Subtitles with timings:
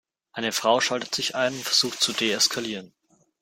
[0.31, 2.91] Eine Frau schaltet sich ein und versucht zu deeskalieren.